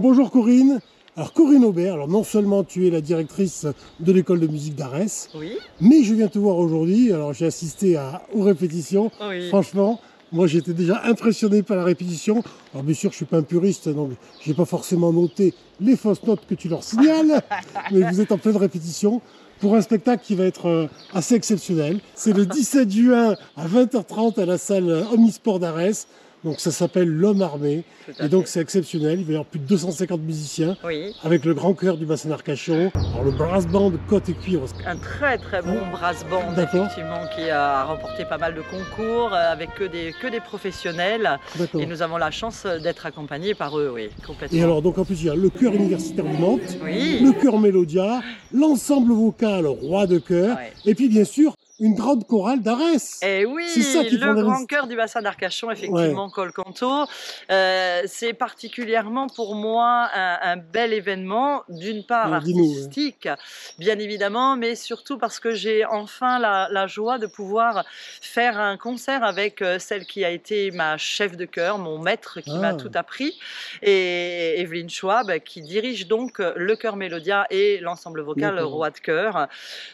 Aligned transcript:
Bonjour 0.00 0.30
Corinne. 0.30 0.80
Alors 1.16 1.32
Corinne 1.34 1.64
Aubert, 1.64 1.94
alors 1.94 2.08
non 2.08 2.24
seulement 2.24 2.64
tu 2.64 2.86
es 2.86 2.90
la 2.90 3.00
directrice 3.02 3.66
de 3.98 4.12
l'école 4.12 4.40
de 4.40 4.46
musique 4.46 4.74
d'Arès, 4.76 5.28
Oui, 5.34 5.52
mais 5.80 6.02
je 6.04 6.14
viens 6.14 6.28
te 6.28 6.38
voir 6.38 6.56
aujourd'hui. 6.56 7.12
Alors 7.12 7.34
j'ai 7.34 7.44
assisté 7.46 7.96
à, 7.96 8.22
aux 8.32 8.42
répétitions. 8.42 9.10
oui. 9.28 9.48
Franchement, 9.48 10.00
moi 10.32 10.46
j'étais 10.46 10.72
déjà 10.72 11.02
impressionné 11.04 11.62
par 11.62 11.76
la 11.76 11.84
répétition. 11.84 12.42
Alors 12.72 12.84
bien 12.84 12.94
sûr, 12.94 13.10
je 13.10 13.16
suis 13.16 13.24
pas 13.26 13.36
un 13.38 13.42
puriste, 13.42 13.88
donc 13.90 14.12
j'ai 14.42 14.54
pas 14.54 14.64
forcément 14.64 15.12
noté 15.12 15.52
les 15.80 15.96
fausses 15.96 16.22
notes 16.24 16.46
que 16.48 16.54
tu 16.54 16.68
leur 16.68 16.82
signales, 16.84 17.42
mais 17.92 18.10
vous 18.10 18.20
êtes 18.22 18.32
en 18.32 18.38
pleine 18.38 18.56
répétition 18.56 19.20
pour 19.58 19.74
un 19.76 19.82
spectacle 19.82 20.24
qui 20.24 20.34
va 20.36 20.44
être 20.44 20.66
euh, 20.66 20.86
assez 21.12 21.34
exceptionnel. 21.34 22.00
C'est 22.14 22.32
le 22.32 22.46
17 22.46 22.90
juin 22.90 23.34
à 23.56 23.66
20h30 23.66 24.40
à 24.40 24.46
la 24.46 24.56
salle 24.56 25.04
Omnisport 25.12 25.58
d'Arès. 25.58 26.06
Donc 26.42 26.58
ça 26.58 26.70
s'appelle 26.70 27.08
L'Homme 27.08 27.42
Armé. 27.42 27.84
Et 28.18 28.28
donc 28.28 28.46
c'est 28.46 28.60
exceptionnel. 28.60 29.20
Il 29.20 29.26
va 29.26 29.32
y 29.32 29.34
avoir 29.34 29.44
plus 29.46 29.60
de 29.60 29.66
250 29.66 30.20
musiciens 30.22 30.76
Oui, 30.84 31.14
avec 31.22 31.44
le 31.44 31.52
grand 31.54 31.74
chœur 31.74 31.96
du 31.98 32.06
bassin 32.06 32.30
d'Arcachon. 32.30 32.90
Alors 32.94 33.24
le 33.24 33.30
brass 33.30 33.66
band 33.66 33.92
Côte 34.08 34.28
et 34.30 34.32
Cuivre. 34.32 34.66
un 34.86 34.96
très 34.96 35.36
très 35.36 35.60
bon 35.60 35.78
brass 35.92 36.24
band 36.30 36.52
effectivement 36.52 37.20
qui 37.36 37.50
a 37.50 37.84
remporté 37.84 38.24
pas 38.24 38.38
mal 38.38 38.54
de 38.54 38.62
concours 38.62 39.34
euh, 39.34 39.52
avec 39.52 39.74
que 39.74 39.84
des, 39.84 40.14
que 40.20 40.28
des 40.28 40.40
professionnels 40.40 41.38
et 41.78 41.86
nous 41.86 42.00
avons 42.02 42.16
la 42.16 42.30
chance 42.30 42.66
d'être 42.82 43.04
accompagnés 43.06 43.54
par 43.54 43.78
eux, 43.78 43.90
oui, 43.94 44.08
complètement. 44.26 44.58
Et 44.58 44.62
alors 44.62 44.80
donc 44.82 44.96
en 44.98 45.04
plus 45.04 45.20
il 45.20 45.26
y 45.26 45.30
a 45.30 45.34
le 45.34 45.50
chœur 45.50 45.74
universitaire 45.74 46.24
du 46.24 46.38
Nantes. 46.38 46.60
Oui, 46.82 47.20
le 47.22 47.32
chœur 47.32 47.58
Mélodia, 47.58 48.20
l'ensemble 48.52 49.12
vocal 49.12 49.66
Roi 49.66 50.06
de 50.06 50.18
chœur, 50.18 50.56
Ouais. 50.56 50.72
et 50.86 50.94
puis 50.94 51.08
bien 51.08 51.24
sûr 51.24 51.54
une 51.80 51.94
grande 51.94 52.26
chorale 52.26 52.60
d'Arès. 52.60 53.18
Et 53.22 53.44
oui, 53.46 53.64
C'est 53.68 53.82
ça 53.82 54.04
qui 54.04 54.16
le 54.18 54.34
grand 54.34 54.64
cœur 54.66 54.86
du 54.86 54.96
bassin 54.96 55.22
d'Arcachon, 55.22 55.70
effectivement, 55.70 56.28
Colcanto. 56.30 57.06
Euh, 57.50 58.02
c'est 58.06 58.34
particulièrement 58.34 59.26
pour 59.28 59.54
moi 59.54 60.08
un, 60.14 60.38
un 60.42 60.56
bel 60.56 60.92
événement, 60.92 61.62
d'une 61.68 62.04
part 62.04 62.28
ouais. 62.30 62.36
artistique, 62.36 63.28
bien 63.78 63.98
évidemment, 63.98 64.56
mais 64.56 64.74
surtout 64.74 65.16
parce 65.18 65.40
que 65.40 65.52
j'ai 65.52 65.84
enfin 65.86 66.38
la, 66.38 66.68
la 66.70 66.86
joie 66.86 67.18
de 67.18 67.26
pouvoir 67.26 67.84
faire 68.20 68.58
un 68.58 68.76
concert 68.76 69.24
avec 69.24 69.62
euh, 69.62 69.78
celle 69.78 70.04
qui 70.06 70.24
a 70.24 70.30
été 70.30 70.70
ma 70.70 70.96
chef 70.98 71.36
de 71.36 71.46
chœur, 71.46 71.78
mon 71.78 71.98
maître 71.98 72.40
qui 72.40 72.50
Ah. 72.54 72.58
m'a 72.60 72.74
tout 72.74 72.90
appris, 72.94 73.38
et 73.82 74.60
Evelyne 74.60 74.90
Schwab, 74.90 75.32
qui 75.38 75.62
dirige 75.62 76.06
donc 76.08 76.40
euh, 76.40 76.52
le 76.56 76.76
chœur 76.76 76.96
Mélodia 76.96 77.46
et 77.50 77.78
l'ensemble 77.80 78.20
vocal. 78.20 78.58
Roi 78.60 78.90
de 78.90 78.98
chœur. 78.98 79.48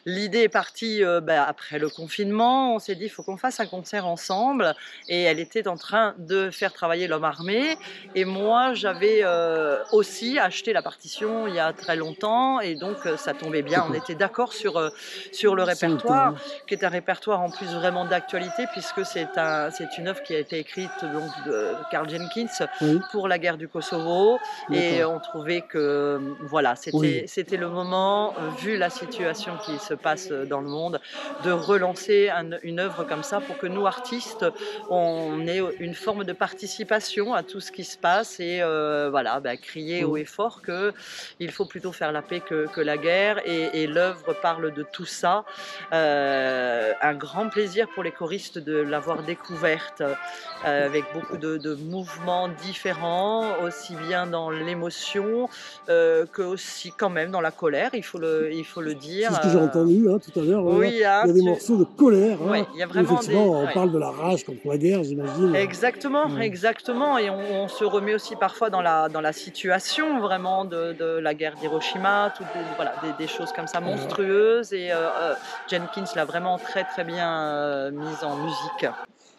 L'idée 0.05 0.41
est 0.41 0.49
partie 0.49 1.05
euh, 1.05 1.21
bah, 1.21 1.45
après 1.47 1.76
le 1.79 1.89
confinement. 1.89 2.75
On 2.75 2.79
s'est 2.79 2.95
dit, 2.95 3.05
il 3.05 3.09
faut 3.11 3.23
qu'on 3.23 3.37
fasse 3.37 3.61
un 3.61 3.67
concert 3.67 4.07
ensemble. 4.07 4.75
Et 5.09 5.23
elle 5.23 5.41
était 5.41 5.69
en 5.69 5.77
train 5.77 6.15
de 6.19 6.51
faire 6.51 6.73
travailler 6.73 7.07
l'homme 7.07 7.25
armé. 7.25 7.77
Et 8.15 8.25
moi, 8.25 8.75
j'avais 8.75 9.21
euh, 9.23 9.79
aussi 9.93 10.39
acheté 10.39 10.73
la 10.73 10.83
partition 10.83 11.47
il 11.47 11.55
y 11.55 11.59
a 11.59 11.73
très 11.73 11.97
longtemps. 11.97 12.61
Et 12.61 12.75
donc, 12.75 12.97
euh, 13.07 13.17
ça 13.17 13.35
tombait 13.35 13.63
bien. 13.63 13.85
On 13.89 13.95
était 13.95 14.15
d'accord 14.15 14.53
sur, 14.53 14.77
euh, 14.77 14.91
sur 15.33 15.55
le 15.55 15.63
répertoire, 15.63 16.35
qui 16.67 16.75
est 16.75 16.85
un 16.85 16.89
répertoire 16.89 17.41
en 17.41 17.51
plus 17.51 17.67
vraiment 17.75 18.05
d'actualité, 18.05 18.67
puisque 18.73 19.05
c'est 19.05 19.37
un, 19.37 19.71
c'est 19.71 19.99
une 19.99 20.09
œuvre 20.09 20.23
qui 20.23 20.35
a 20.35 20.39
été 20.39 20.59
écrite 20.59 20.91
donc, 21.03 21.31
de 21.47 21.73
Carl 21.91 22.09
Jenkins 22.09 22.67
Oui. 22.81 23.01
pour 23.13 23.29
la 23.29 23.39
guerre 23.39 23.57
du 23.57 23.69
Kosovo. 23.69 24.39
Et 24.73 25.05
on 25.05 25.21
trouvait 25.21 25.63
que 25.63 26.21
voilà, 26.41 26.77
c'était 26.77 26.97
Oui. 26.97 27.23
c'était 27.27 27.57
le 27.57 27.69
moment, 27.69 28.35
vu 28.59 28.77
la 28.77 28.91
situation 28.91 29.53
qui 29.65 29.79
se 29.79 29.95
passe 29.95 30.29
dans 30.31 30.61
le 30.61 30.69
monde, 30.69 31.01
de 31.45 31.53
relancer 31.67 32.29
un- 32.41 32.59
une 32.63 32.81
œuvre 32.87 33.05
comme 33.11 33.23
ça 33.31 33.41
pour 33.41 33.57
que 33.59 33.67
nous, 33.67 33.87
artistes, 33.87 34.45
on 34.91 35.47
ait 35.47 35.63
une 35.81 35.95
forme 35.95 36.25
de 36.25 36.33
participation 36.33 37.35
à 37.35 37.43
tout 37.43 37.61
ce 37.61 37.71
qui 37.77 37.85
se 37.85 37.99
passe 37.99 38.41
et 38.41 38.59
euh, 38.63 39.09
voilà, 39.11 39.41
bah, 39.41 39.57
crier 39.57 40.05
haut 40.05 40.13
Oui. 40.13 40.21
et 40.23 40.25
fort 40.25 40.63
que 40.63 40.93
il 41.41 41.51
faut 41.57 41.67
plutôt 41.67 41.93
faire 42.01 42.13
la 42.13 42.23
paix 42.23 42.41
que, 42.41 42.67
que 42.75 42.81
la 42.81 42.97
guerre. 42.97 43.37
Et, 43.47 43.83
et 43.83 43.87
l'œuvre 43.87 44.35
parle 44.49 44.73
de 44.73 44.85
tout 44.97 45.05
ça. 45.07 45.45
Euh, 45.93 46.93
un 47.03 47.15
grand 47.15 47.49
plaisir 47.49 47.89
pour 47.95 48.03
les 48.03 48.13
choristes 48.13 48.59
de 48.59 48.77
l'avoir 48.77 49.23
découverte 49.23 50.03
euh, 50.03 50.87
avec 50.87 51.05
beaucoup 51.15 51.37
de, 51.37 51.57
de 51.59 51.75
mouvements 51.75 52.49
différents, 52.67 53.45
aussi 53.63 53.95
bien 53.97 54.27
dans 54.27 54.51
l'émotion 54.51 55.49
que 55.87 56.43
aussi 56.43 56.93
quand 57.01 57.11
même 57.11 57.31
dans 57.31 57.41
la 57.41 57.51
colère, 57.51 57.91
il 57.95 58.03
faut 58.03 58.19
le, 58.19 58.51
il 58.53 58.65
faut 58.65 58.81
le 58.81 58.95
dire. 58.95 59.31
C'est 59.31 59.37
ce 59.37 59.43
que 59.47 59.53
j'ai 59.53 59.59
entendu 59.71 60.09
hein, 60.11 60.19
tout 60.25 60.39
à 60.41 60.43
l'heure. 60.43 60.65
Oui, 60.65 60.87
hein, 61.05 61.23
il 61.25 61.29
y 61.29 61.31
a 61.31 61.33
des 61.33 61.43
morceaux 61.57 61.77
de 61.77 61.85
colère. 61.85 62.39
hein, 62.43 62.49
Oui, 62.51 62.59
il 62.75 62.81
y 62.81 62.83
a 62.83 62.87
vraiment 62.87 63.13
effectivement, 63.15 63.45
des- 63.45 63.51
on 63.51 63.67
ouais. 63.67 63.75
parle 63.75 63.93
de 63.93 63.99
la 63.99 64.11
rage 64.11 64.45
contre 64.45 64.61
la 64.69 64.79
guerre, 64.79 65.03
j'imagine. 65.05 65.55
Exactement, 65.55 66.27
Ouais. 66.29 66.47
exactement. 66.47 67.19
Et 67.19 67.31
on, 67.31 67.39
on 67.65 67.69
se 67.69 67.85
remet 67.85 68.15
aussi 68.15 68.37
parfois 68.37 68.71
dans 68.71 68.83
la, 68.83 69.09
dans 69.09 69.21
la 69.21 69.33
situation 69.33 70.21
vraiment 70.21 70.65
de, 70.65 70.93
de 70.93 71.19
la 71.19 71.35
guerre 71.35 71.57
d'Hiroshima, 71.57 72.33
toutes 72.37 72.47
des, 72.55 72.61
voilà, 72.77 72.95
des, 73.03 73.13
des 73.25 73.29
choses 73.29 73.53
comme 73.53 73.67
ça 73.67 73.81
monstrueuses. 73.81 74.73
Et 74.73 74.93
euh, 74.93 75.09
euh, 75.09 75.35
Jenkins 75.69 76.05
l'a 76.15 76.25
vraiment 76.25 76.59
très 76.59 76.85
très 76.85 77.05
bien 77.05 77.31
euh, 77.49 77.91
mise 77.91 78.23
en 78.23 78.37
musique. 78.37 78.87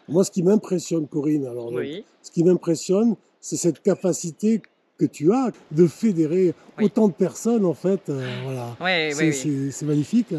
Moi, 0.10 0.24
ce 0.24 0.32
qui 0.32 0.42
m'impressionne, 0.42 1.08
Corinne, 1.08 1.46
alors, 1.46 1.66
donc, 1.70 1.80
Oui, 1.80 2.06
ce 2.22 2.32
qui 2.32 2.44
m'impressionne, 2.44 3.16
c'est 3.42 3.58
cette 3.58 3.82
capacité 3.82 4.62
que 4.98 5.06
tu 5.06 5.32
as 5.34 5.52
de 5.72 5.86
fédérer 5.86 6.56
Oui. 6.78 6.86
autant 6.86 7.08
de 7.10 7.14
personnes, 7.14 7.66
en 7.66 7.74
fait. 7.74 8.10
euh, 8.10 8.26
voilà. 8.44 8.68
oui, 8.80 9.14
C'est 9.14 9.46
oui. 9.46 9.88
magnifique. 9.88 10.34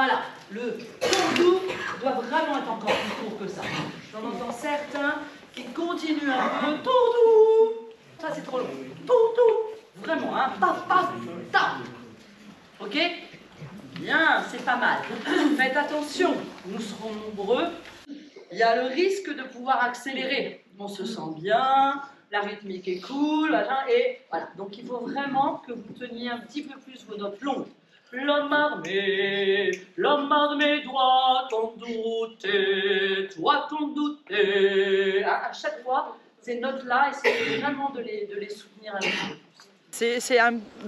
Voilà, 0.00 0.20
le 0.52 0.78
tour 1.34 1.60
doit 2.00 2.12
vraiment 2.12 2.58
être 2.58 2.70
encore 2.70 2.88
plus 2.88 3.26
court 3.26 3.36
que 3.40 3.48
ça. 3.48 3.62
J'en 4.12 4.28
entends 4.28 4.52
certains 4.52 5.16
qui 5.52 5.64
continuent 5.64 6.30
un 6.30 6.60
peu. 6.60 6.82
Tour 6.84 7.14
doux 7.16 7.88
Ça, 8.20 8.28
c'est 8.32 8.44
trop 8.44 8.58
long. 8.58 8.70
Tour 9.04 9.34
doux 9.36 10.04
Vraiment, 10.04 10.36
hein 10.36 10.52
Paf, 10.60 10.86
paf, 10.86 11.10
tap 11.50 11.78
Ok? 12.78 12.96
Bien, 13.96 14.44
c'est 14.48 14.64
pas 14.64 14.76
mal. 14.76 14.98
Faites 15.56 15.76
attention, 15.76 16.32
nous 16.66 16.80
serons 16.80 17.14
nombreux. 17.14 17.66
Il 18.52 18.56
y 18.56 18.62
a 18.62 18.76
le 18.80 18.94
risque 18.94 19.34
de 19.34 19.42
pouvoir 19.42 19.82
accélérer. 19.82 20.64
On 20.78 20.86
se 20.86 21.04
sent 21.04 21.34
bien, 21.40 22.00
la 22.30 22.40
rythmique 22.42 22.86
est 22.86 23.00
cool, 23.00 23.52
et 23.90 24.18
voilà. 24.30 24.48
Donc 24.56 24.78
il 24.78 24.86
faut 24.86 24.98
vraiment 24.98 25.60
que 25.66 25.72
vous 25.72 25.92
teniez 25.98 26.30
un 26.30 26.38
petit 26.38 26.62
peu 26.62 26.78
plus 26.78 27.04
vos 27.04 27.16
notes 27.16 27.40
longues. 27.40 27.66
L'homme 28.10 28.52
armé, 28.52 29.70
l'homme 29.96 30.32
armé 30.32 30.80
doit 30.82 31.46
en 31.52 31.74
douter, 31.76 33.28
doit 33.36 33.68
en 33.70 33.88
douter? 33.88 35.24
À, 35.24 35.52
chaque 35.52 35.82
fois, 35.82 36.16
ces 36.40 36.58
notes-là, 36.58 37.10
essayez 37.10 37.58
vraiment 37.58 37.90
de 37.90 38.00
les, 38.00 38.26
de 38.26 38.36
les 38.36 38.48
soutenir 38.48 38.94
peu. 38.98 39.34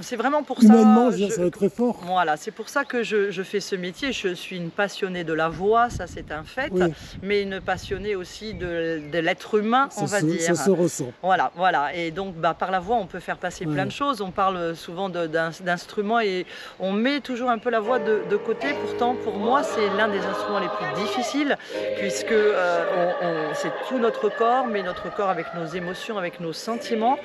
C'est 0.00 0.16
vraiment 0.16 0.42
pour 0.42 0.62
Humainement, 0.62 1.10
ça. 1.10 1.10
je 1.10 1.10
veux 1.10 1.16
dire, 1.16 1.28
je- 1.30 1.34
ça 1.34 1.40
va 1.40 1.46
être 1.48 1.56
très 1.58 1.68
fort. 1.68 1.98
voilà, 2.04 2.36
c'est 2.36 2.50
pour 2.50 2.68
ça 2.68 2.84
que 2.84 3.02
je, 3.02 3.30
je 3.30 3.42
fais 3.42 3.60
ce 3.60 3.74
métier. 3.76 4.12
Je 4.12 4.34
suis 4.34 4.56
une 4.56 4.70
passionnée 4.70 5.24
de 5.24 5.32
la 5.32 5.48
voix, 5.48 5.90
ça 5.90 6.06
c'est 6.06 6.30
un 6.30 6.44
fait, 6.44 6.68
Oui, 6.72 6.82
mais 7.22 7.42
une 7.42 7.60
passionnée 7.60 8.14
aussi 8.16 8.54
de, 8.54 9.00
de 9.12 9.18
l'être 9.18 9.58
humain, 9.58 9.88
on 9.96 10.06
ça, 10.06 10.16
va 10.16 10.20
se, 10.20 10.26
dire. 10.26 10.40
ça 10.40 10.54
se 10.54 10.70
ressent. 10.70 11.12
Voilà, 11.22 11.50
voilà. 11.56 11.94
Et 11.94 12.10
donc, 12.10 12.34
bah, 12.36 12.54
par 12.54 12.70
la 12.70 12.78
voix, 12.80 12.96
on 12.96 13.06
peut 13.06 13.20
faire 13.20 13.38
passer 13.38 13.66
Ouais. 13.66 13.74
plein 13.74 13.86
de 13.86 13.90
choses. 13.92 14.20
On 14.20 14.30
parle 14.30 14.76
souvent 14.76 15.08
d'instruments 15.08 16.20
et 16.20 16.46
on 16.78 16.92
met 16.92 17.20
toujours 17.20 17.50
un 17.50 17.58
peu 17.58 17.70
la 17.70 17.80
voix 17.80 17.98
de, 17.98 18.20
de 18.30 18.36
côté. 18.36 18.68
Pourtant, 18.86 19.14
pour 19.14 19.36
moi, 19.36 19.62
c'est 19.62 19.88
l'un 19.96 20.08
des 20.08 20.20
instruments 20.20 20.60
les 20.60 20.68
plus 20.68 21.02
difficiles 21.02 21.56
puisque 21.98 22.32
euh, 22.32 22.84
on- 23.22 23.26
on- 23.26 23.54
c'est 23.54 23.72
tout 23.88 23.98
notre 23.98 24.28
corps, 24.28 24.66
mais 24.66 24.82
notre 24.82 25.12
corps 25.14 25.28
avec 25.30 25.46
nos 25.54 25.66
émotions, 25.66 26.16
avec 26.16 26.38
nos 26.40 26.52
sentiments 26.52 27.18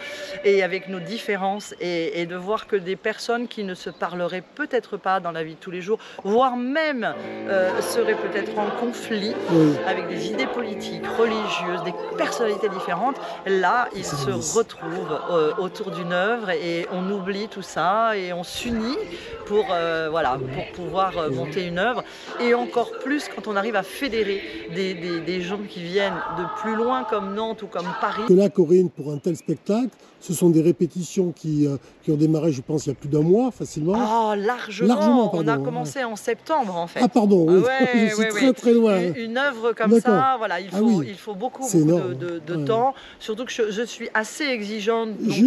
et 0.44 0.64
avec 0.64 0.90
nos 0.90 1.00
différences. 1.00 1.74
Et, 1.82 2.22
et 2.22 2.26
de 2.26 2.36
voir 2.36 2.68
que 2.68 2.76
des 2.76 2.96
personnes 2.96 3.48
qui 3.48 3.64
ne 3.64 3.74
se 3.76 3.90
parleraient 3.90 4.44
peut-être 4.56 4.98
pas 4.98 5.20
dans 5.20 5.32
la 5.32 5.44
vie 5.44 5.56
de 5.56 5.60
tous 5.60 5.72
les 5.72 5.82
jours, 5.82 6.00
voire 6.24 6.56
même 6.56 7.14
euh, 7.50 7.82
seraient 7.82 8.16
peut-être 8.16 8.58
en 8.58 8.70
conflit, 8.80 9.34
Oui. 9.52 9.74
avec 9.88 10.08
des 10.08 10.28
idées 10.28 10.48
politiques, 10.48 11.06
religieuses, 11.18 11.84
des 11.84 11.94
personnalités 12.18 12.70
différentes, 12.70 13.18
là, 13.46 13.90
ils 13.96 14.06
se 14.06 14.58
retrouvent 14.58 15.20
euh, 15.32 15.52
autour 15.58 15.92
d'une 15.92 16.14
œuvre 16.14 16.50
et 16.52 16.88
on 16.92 17.10
oublie 17.12 17.48
tout 17.50 17.62
ça 17.62 18.16
et 18.18 18.32
on 18.34 18.44
s'unit 18.44 18.98
pour, 19.46 19.66
euh, 19.72 20.08
voilà, 20.10 20.38
pour 20.54 20.86
pouvoir 20.86 21.18
euh, 21.18 21.30
monter 21.30 21.66
une 21.68 21.78
œuvre. 21.80 22.04
Et 22.42 22.54
encore 22.54 22.92
plus 23.04 23.28
quand 23.34 23.48
on 23.48 23.56
arrive 23.56 23.76
à 23.76 23.84
fédérer 23.84 24.42
des, 24.74 24.94
des- 24.94 25.20
des 25.22 25.42
gens 25.42 25.60
qui 25.68 25.82
viennent 25.84 26.22
de 26.38 26.44
plus 26.62 26.76
loin 26.76 27.04
comme 27.04 27.34
Nantes 27.34 27.62
ou 27.64 27.68
comme 27.68 27.88
Paris. 28.02 28.24
Que 28.28 28.34
là, 28.34 28.50
Corinne, 28.50 28.90
pour 28.90 29.12
un 29.12 29.18
tel 29.18 29.36
spectacle, 29.36 29.90
ce 30.20 30.34
sont 30.34 30.50
des 30.50 30.62
répétitions 30.62 31.32
qui, 31.32 31.68
euh, 31.68 31.78
qui 32.04 32.10
ont 32.12 32.16
démarré, 32.16 32.52
je 32.52 32.62
pense, 32.62 32.86
il 32.88 32.90
y 32.90 32.92
a 32.94 32.96
plus 32.96 33.10
d'un 33.10 33.22
mois 33.22 33.52
facilement. 33.52 33.94
Oh, 33.96 34.34
largement. 34.36 34.96
Largement, 34.96 35.36
On 35.36 35.48
a 35.48 35.58
commencé 35.58 36.04
en 36.04 36.16
septembre 36.16 36.76
en 36.76 36.88
fait. 36.88 37.00
Ah, 37.04 37.08
pardon, 37.08 37.46
oui, 37.48 37.60
Ouais, 37.62 37.70
je 38.10 38.14
suis 38.14 38.18
ouais, 38.24 38.28
très 38.30 38.48
ouais. 38.48 38.54
très 38.54 38.74
loin. 38.74 39.00
Une, 39.00 39.16
une 39.18 39.38
œuvre 39.38 39.74
comme 39.74 40.00
ça, 40.00 40.36
voilà, 40.40 40.60
il 40.60 40.70
Ah 40.74 40.78
faut, 40.78 40.86
oui. 40.86 41.06
il 41.10 41.16
faut 41.18 41.36
beaucoup, 41.36 41.68
de, 41.72 42.14
de- 42.14 42.40
de 42.40 42.56
Ouais. 42.56 42.66
temps. 42.66 42.96
Surtout 43.20 43.46
que 43.46 43.52
je, 43.52 43.70
je 43.70 43.84
suis 43.84 44.10
assez 44.16 44.46
exigeante. 44.46 45.10
Je- 45.30 45.46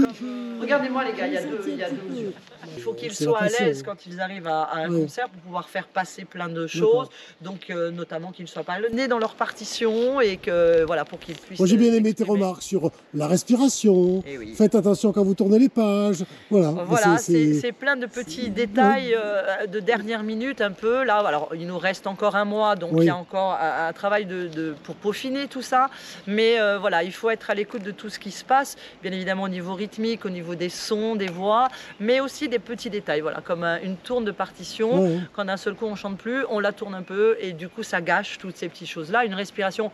Regardez-moi 0.61 1.05
les 1.05 1.13
gars, 1.13 1.27
il 1.27 1.33
y 1.35 1.37
a 1.39 1.43
deux, 1.43 1.61
il 1.67 1.77
y 1.77 1.83
a 1.83 1.91
deux. 1.91 2.33
Il 2.77 2.83
faut 2.83 2.93
qu'ils 2.93 3.15
soient 3.15 3.41
à 3.43 3.49
l'aise 3.49 3.83
quand 3.89 4.07
ils 4.07 4.21
arrivent 4.21 4.47
à, 4.47 4.63
à 4.65 4.79
un 4.81 4.89
concert 4.89 5.29
pour 5.31 5.41
pouvoir 5.43 5.69
faire 5.69 5.87
passer 5.87 6.25
plein 6.25 6.49
de 6.49 6.67
choses. 6.67 7.09
Donc 7.41 7.71
euh, 7.71 7.91
notamment 7.91 8.31
qu'ils 8.33 8.45
ne 8.45 8.49
soient 8.49 8.65
pas 8.65 8.79
le 8.79 8.89
nez 8.91 9.09
dans 9.09 9.19
leur 9.19 9.35
partition 9.35 10.21
et 10.21 10.37
que 10.37 10.85
voilà 10.85 11.05
pour 11.05 11.19
qu'ils 11.19 11.37
puissent. 11.37 11.59
Moi, 11.59 11.67
j'ai 11.69 11.77
bien 11.77 11.93
euh, 11.93 11.97
aimé 11.97 12.13
tes 12.15 12.25
remarques 12.25 12.63
sur 12.63 12.91
la 13.15 13.27
respiration. 13.27 14.23
Eh 14.27 14.37
oui. 14.39 14.55
Faites 14.57 14.75
attention 14.75 15.13
quand 15.13 15.25
vous 15.25 15.35
tournez 15.35 15.59
les 15.59 15.69
pages. 15.69 16.25
Voilà. 16.51 16.71
Voilà, 16.87 17.19
C'est- 17.19 17.73
plein 17.79 17.97
de 17.97 18.07
petits 18.07 18.51
détails 18.51 19.15
euh, 19.15 19.67
de 19.67 19.79
dernière 19.81 20.23
minute 20.23 20.61
un 20.61 20.73
peu. 20.73 21.05
Là, 21.05 21.19
alors 21.19 21.51
il 21.55 21.67
nous 21.67 21.79
reste 21.79 22.07
encore 22.07 22.35
un 22.37 22.45
mois, 22.45 22.77
donc 22.77 22.91
Oui. 22.93 23.05
il 23.05 23.07
y 23.07 23.11
a 23.11 23.17
encore 23.17 23.53
un, 23.61 23.89
un 23.89 23.93
travail 23.93 24.25
de, 24.27 24.49
de- 24.49 24.75
pour 24.85 24.95
peaufiner 24.97 25.47
tout 25.49 25.63
ça. 25.63 25.89
Mais 26.27 26.59
euh, 26.61 26.79
voilà, 26.79 27.03
il 27.05 27.13
faut 27.13 27.31
être 27.31 27.51
à 27.51 27.55
l'écoute 27.55 27.83
de 27.83 27.91
tout 27.93 28.09
ce 28.11 28.19
qui 28.19 28.31
se 28.31 28.45
passe, 28.45 28.77
bien 29.03 29.13
évidemment 29.13 29.45
au 29.45 29.49
niveau 29.49 29.75
rythmique, 29.75 30.25
au 30.25 30.31
niveau 30.31 30.55
des 30.55 30.69
sons, 30.71 31.15
des 31.15 31.29
voix, 31.29 31.69
mais 32.01 32.21
aussi 32.21 32.49
des 32.49 32.59
petits 32.59 32.91
détails. 32.91 33.21
Voilà, 33.21 33.41
comme 33.43 33.63
un- 33.65 33.78
une 33.83 33.97
tourne 33.97 34.25
de 34.25 34.31
partition. 34.31 35.21
Quand 35.33 35.45
d'un 35.45 35.57
seul 35.57 35.75
coup 35.75 35.87
on 35.87 35.95
chante 35.95 36.17
plus, 36.19 36.45
on 36.51 36.61
la 36.61 36.73
tourne 36.73 36.95
un 36.95 37.03
peu 37.03 37.37
et 37.41 37.53
du 37.53 37.69
coup 37.69 37.83
ça 37.83 38.01
gâche 38.01 38.39
toutes 38.39 38.57
ces 38.57 38.69
petites 38.69 38.89
choses-là. 38.89 39.25
Une 39.25 39.35
respiration 39.35 39.91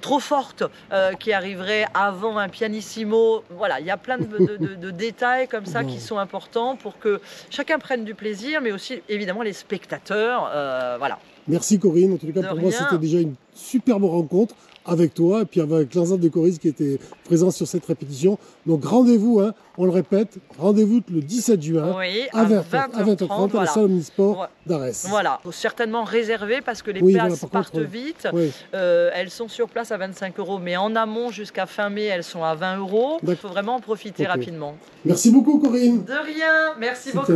trop 0.00 0.18
forte 0.20 0.62
euh, 0.92 1.12
qui 1.14 1.32
arriverait 1.32 1.86
avant 1.94 2.38
un 2.38 2.48
pianissimo. 2.48 3.42
Voilà, 3.50 3.80
il 3.80 3.86
y 3.86 3.90
a 3.90 3.96
plein 3.96 4.18
de, 4.18 4.24
de- 4.38 4.56
de- 4.56 4.74
de 4.74 4.90
détails 4.90 5.48
comme 5.48 5.66
ça 5.66 5.84
qui 5.84 6.00
sont 6.00 6.18
importants 6.18 6.76
pour 6.76 6.98
que 6.98 7.20
chacun 7.50 7.78
prenne 7.78 8.04
du 8.04 8.14
plaisir, 8.14 8.60
mais 8.60 8.72
aussi 8.72 9.02
évidemment 9.08 9.42
les 9.42 9.52
spectateurs. 9.52 10.50
euh, 10.54 10.96
voilà. 10.98 11.18
Merci 11.48 11.78
Corinne. 11.78 12.12
En 12.12 12.18
les 12.26 12.32
cas, 12.32 12.42
De 12.42 12.48
pour 12.48 12.58
moi, 12.60 12.70
c'était 12.70 12.98
déjà 12.98 13.18
une 13.18 13.34
superbe 13.54 14.04
rencontre 14.04 14.54
avec 14.86 15.12
toi 15.12 15.42
et 15.42 15.44
puis 15.44 15.60
avec 15.60 15.94
l'ensemble 15.94 16.20
des 16.20 16.30
choristes 16.30 16.60
qui 16.60 16.68
étaient 16.68 16.98
présents 17.24 17.50
sur 17.50 17.66
cette 17.66 17.84
répétition. 17.84 18.38
Donc 18.66 18.84
rendez-vous, 18.84 19.40
hein, 19.40 19.52
on 19.76 19.84
le 19.84 19.90
répète, 19.90 20.38
rendez-vous 20.58 21.00
le 21.12 21.20
17 21.20 21.62
juin 21.62 21.94
oui, 21.98 22.22
à 22.32 22.44
20h30 22.46 22.74
à, 22.94 23.04
20h30 23.04 23.32
à 23.32 23.38
la 23.40 23.46
voilà. 23.46 23.66
salle 23.66 23.84
omnisport 23.84 24.48
d'Arès. 24.66 25.06
Voilà, 25.08 25.38
faut 25.42 25.52
certainement 25.52 26.04
réserver 26.04 26.60
parce 26.62 26.80
que 26.82 26.90
les 26.90 27.02
Oui, 27.02 27.12
places 27.12 27.24
voilà, 27.24 27.36
par 27.52 27.70
contre, 27.70 27.72
partent 27.72 27.92
vite. 27.92 28.28
Oui, 28.32 28.50
Euh, 28.74 29.10
elles 29.14 29.30
sont 29.30 29.48
sur 29.48 29.68
place 29.68 29.92
à 29.92 29.98
25 29.98 30.38
euros, 30.38 30.58
mais 30.58 30.76
en 30.76 30.96
amont 30.96 31.30
jusqu'à 31.30 31.66
fin 31.66 31.90
mai, 31.90 32.04
elles 32.04 32.24
sont 32.24 32.42
à 32.42 32.54
20 32.54 32.78
euros. 32.78 33.18
Il 33.26 33.36
faut 33.36 33.48
vraiment 33.48 33.76
en 33.76 33.80
profiter 33.80 34.26
rapidement. 34.26 34.74
Merci 35.04 35.30
beaucoup 35.30 35.58
Corinne. 35.58 36.04
De 36.04 36.12
rien, 36.12 36.74
merci 36.78 37.12
beaucoup. 37.12 37.32